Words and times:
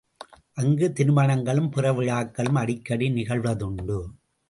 அங்கு 0.53 0.87
திருமணங்களும் 0.91 1.69
பிற 1.69 1.93
விழாக்களும் 1.93 2.55
அடிக்கடி 2.55 3.09
நிகழ்வதுண்டு. 3.11 3.99